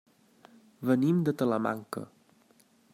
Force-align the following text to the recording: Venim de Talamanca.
Venim 0.91 1.21
de 1.29 1.35
Talamanca. 1.43 2.07